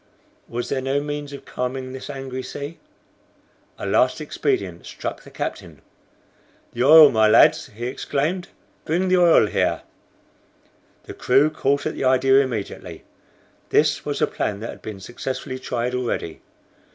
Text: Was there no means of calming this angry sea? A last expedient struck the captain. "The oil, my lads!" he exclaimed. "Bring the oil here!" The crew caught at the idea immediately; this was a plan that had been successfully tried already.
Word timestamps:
Was 0.47 0.69
there 0.69 0.81
no 0.81 0.99
means 0.99 1.31
of 1.31 1.45
calming 1.45 1.91
this 1.93 2.09
angry 2.09 2.41
sea? 2.41 2.79
A 3.77 3.85
last 3.85 4.19
expedient 4.19 4.87
struck 4.87 5.21
the 5.21 5.29
captain. 5.29 5.83
"The 6.73 6.83
oil, 6.83 7.11
my 7.11 7.27
lads!" 7.27 7.67
he 7.67 7.85
exclaimed. 7.85 8.47
"Bring 8.83 9.09
the 9.09 9.17
oil 9.17 9.45
here!" 9.45 9.83
The 11.03 11.13
crew 11.13 11.51
caught 11.51 11.85
at 11.85 11.93
the 11.93 12.03
idea 12.05 12.39
immediately; 12.39 13.03
this 13.69 14.03
was 14.03 14.23
a 14.23 14.25
plan 14.25 14.59
that 14.61 14.71
had 14.71 14.81
been 14.81 14.99
successfully 14.99 15.59
tried 15.59 15.93
already. 15.93 16.41